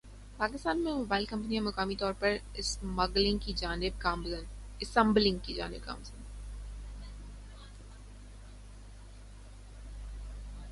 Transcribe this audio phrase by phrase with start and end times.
[0.37, 4.45] پاکستان میں موبائل کمپنیاں مقامی طور پر اسمبلنگ کی جانب گامزن